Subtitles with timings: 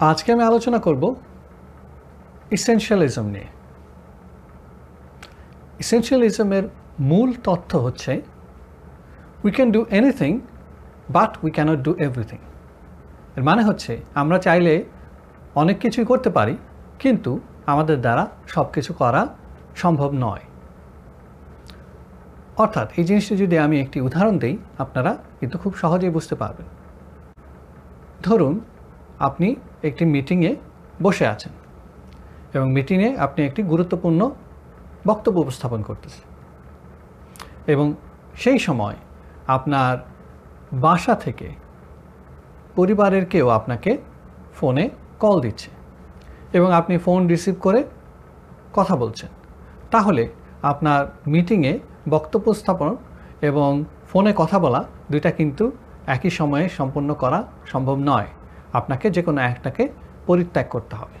[0.00, 1.14] আজকে আমি আলোচনা করব
[2.50, 3.48] ইসেনশিয়ালিজম নিয়ে।
[5.80, 6.62] ইসেনশিয়ালিজমের
[7.00, 8.20] মূল তথ্য হচ্ছে
[9.44, 10.40] we can do anything
[11.10, 12.38] but we can't do everything
[13.36, 14.84] এর মানে হচ্ছে, আমরা চাইলে
[15.54, 16.56] অনেক কিছুই করতে পারি,
[16.98, 19.28] কিন্তু আমাদের দ্বারা সব কিছু করা
[19.76, 20.44] সম্ভব নয়।
[22.56, 26.66] অর্থাৎ, এই জিনিসটি যদি আমি একটি উদাহরণ দিই, আপনারা কিন্তু খুব সহজেই বুঝতে পারবেন।
[28.22, 28.60] ধরুন,
[29.18, 30.56] আপনি একটি মিটিংয়ে
[31.02, 31.52] বসে আছেন
[32.54, 34.30] এবং মিটিংয়ে আপনি একটি গুরুত্বপূর্ণ
[35.06, 36.24] বক্তব্য উপস্থাপন করতেছেন।
[37.66, 37.94] এবং
[38.34, 38.96] সেই সময়
[39.46, 39.98] আপনার
[40.72, 41.48] বাসা থেকে
[42.76, 43.98] পরিবারের কেউ আপনাকে
[44.54, 45.70] ফোনে কল দিচ্ছে
[46.52, 47.84] এবং আপনি ফোন রিসিভ করে
[48.74, 49.28] কথা বলছেন।
[49.90, 50.28] তাহলে
[50.62, 52.96] আপনার মিটিংয়ে বক্তব্য স্থাপন
[53.42, 55.72] এবং ফোনে কথা বলা দুইটা কিন্তু
[56.06, 58.26] একই সময়ে সম্পন্ন করা সম্ভব নয়।
[58.72, 59.88] আপনাকে যে কোনো একটাকে
[60.26, 61.18] পরিত্যাগ করতে হবে।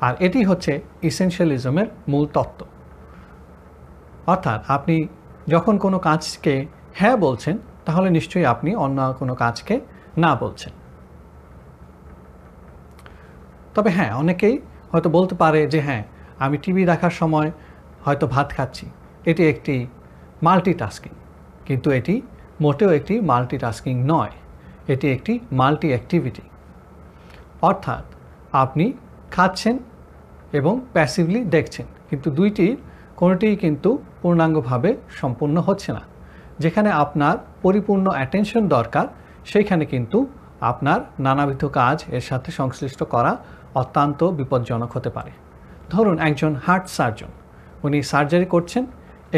[0.00, 2.64] আর এটি হচ্ছে ইসেনশিয়ালিজমের মূল তত্ত্ব।
[4.26, 5.08] অর্থাৎ আপনি
[5.48, 9.80] যখন কোনো কাজকে হ্যাঁ বলছেন, তাহলে নিশ্চয়ই আপনি অন্য কোনো কাজকে
[10.16, 10.72] না বলছেন।
[13.74, 14.58] তবে হ্যাঁ অনেকেই
[14.92, 16.02] হয়তো বলতে পারে যে হ্যাঁ
[16.38, 17.50] আমি টিভি দেখার সময়
[18.04, 18.86] হয়তো ভাত খাচ্ছি।
[19.26, 19.86] এটি একটি
[20.42, 21.12] মাল্টিটাস্কিং
[21.64, 22.22] কিন্তু এটি
[22.60, 24.30] মোটেও একটি মাল্টিটাস্কিং নয়।
[24.88, 26.42] এটি একটি মাল্টি অ্যাক্টিভিটি
[27.68, 28.04] অর্থাৎ
[28.52, 28.84] আপনি
[29.34, 29.76] খাচ্ছেন
[30.58, 32.66] এবং প্যাসিভলি দেখছেন, কিন্তু দুইটি,
[33.16, 33.90] কোনোটিই কিন্তু
[34.22, 36.02] পূর্ণাঙ্গভাবে সম্পূর্ণ হচ্ছে না।
[36.58, 39.06] যেখানে আপনার পরিপূর্ণ অ্যাটেনশন দরকার,
[39.50, 40.18] সেইখানে কিন্তু
[40.60, 43.32] আপনার নানাবিধ কাজ এর সাথে সংশ্লিষ্ট করা
[43.74, 45.32] অত্যন্ত বিপজ্জনক হতে পারে।
[45.90, 47.30] ধরুন একজন হার্ট সার্জন
[47.82, 48.84] উনি সার্জারি করছেন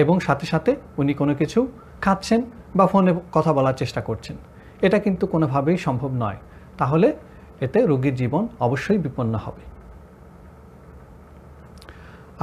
[0.03, 1.61] এবং সাথে সাথে উনি কোনো কিছু
[2.01, 2.41] খাচ্ছেন
[2.77, 4.37] বা ফোনে কথা বলার চেষ্টা করছেন।
[4.87, 6.39] এটা কিন্তু কোনোভাবেই সম্ভব নয়।
[6.79, 7.09] তাহলে
[7.65, 9.65] এতে রোগীর জীবন অবশ্যই বিপন্ন হবে।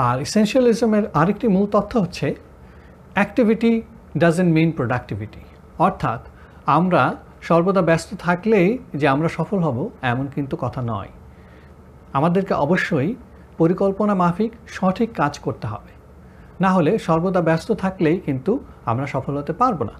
[0.07, 2.27] আর ইসেনশিয়ালিজমের আরেকটি মূল তথ্য হচ্ছে
[3.13, 3.71] অ্যাক্টিভিটি
[4.17, 5.41] ডাজেন্ট মিন প্রোডাক্টিভিটি
[5.79, 6.21] অর্থাৎ
[6.77, 7.01] আমরা
[7.41, 9.77] সর্বদা ব্যস্ত থাকলেই যে আমরা সফল হব
[10.11, 11.11] এমন কিন্তু কথা নয়।
[12.13, 13.09] আমাদেরকে অবশ্যই
[13.57, 15.91] পরিকল্পনা মাফিক সঠিক কাজ করতে হবে।
[16.63, 18.51] না হলে সর্বদা ব্যস্ত থাকলেই কিন্তু
[18.85, 19.95] আমরা সফল হতে পারব না।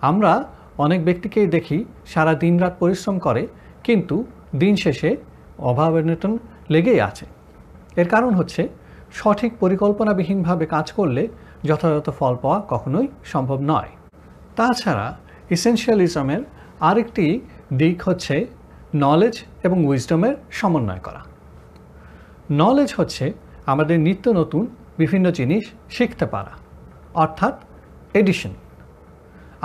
[0.00, 0.32] আমরা
[0.78, 3.42] অনেক ব্যক্তিকেই দেখি, সারা দিন রাত পরিশ্রম করে
[3.84, 4.16] কিন্তু
[4.62, 5.10] দিন শেষে
[5.70, 6.32] অভাব অনটন
[6.72, 7.26] লেগেই আছে।
[8.00, 8.62] এর কারণ হচ্ছে
[9.18, 11.22] সঠিক পরিকল্পনাবিহীনভাবে কাজ করলে
[11.68, 13.90] যথাযথ ফল পাওয়া কখনোই সম্ভব নয়।
[14.56, 15.06] তাছাড়া
[15.50, 16.42] ইসেনশিয়ালিজমের
[16.88, 17.26] আরেকটি
[17.80, 18.34] দিক হচ্ছে
[19.04, 19.34] নলেজ
[19.66, 21.22] এবং উইজডমের সমন্বয় করা।
[22.62, 23.24] নলেজ হচ্ছে
[23.72, 24.64] আমাদের নিত্য নতুন
[24.98, 26.52] বিভিন্ন জিনিস শিখতে পারা,
[27.14, 27.54] অর্থাৎ
[28.20, 28.52] এডিশন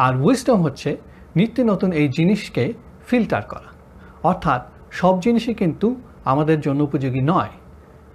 [0.06, 0.90] আর উইজডম হচ্ছে
[1.36, 2.63] নিত্য নতুন এই জিনিসকে
[3.07, 3.69] ফিল্টার করা।
[4.24, 7.50] অর্থাৎ সব জিনিসই কিন্তু আমাদের জন্য উপযোগী নয়।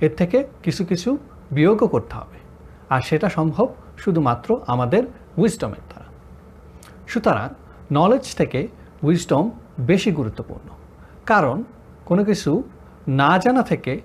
[0.00, 1.18] এর থেকে কিছু কিছু
[1.50, 2.38] বিয়োগও করতে হবে।
[2.90, 5.04] আর সেটা সম্ভব শুধুমাত্র আমাদের
[5.36, 6.04] উইজডমের দ্বারা।
[7.08, 7.48] সুতরাং
[7.92, 8.68] নলেজ থেকে
[9.02, 9.50] উইজডম
[9.80, 10.70] বেশি গুরুত্বপূর্ণ।
[11.26, 11.64] কারণ
[12.04, 12.62] কোনো কিছু
[13.08, 14.00] না জানা থেকে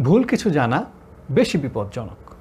[0.00, 0.84] ভুল কিছু জানা
[1.30, 2.34] বেশি বিপজ্জনক।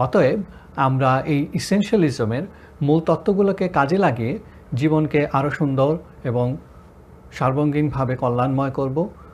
[0.00, 0.40] অতএব
[0.76, 2.42] আমরা এই ইসেনশিয়ালিজমের
[2.82, 4.38] মূল তত্ত্বগুলোকে কাজে লাগিয়ে
[4.74, 5.92] জীবনকে আরও সুন্দর
[6.24, 6.46] এবং
[7.32, 8.96] সার্বঙ্গীনভাবে কল্যাণময় করব।